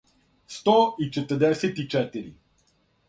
[0.53, 2.33] сто и четрдесет и четири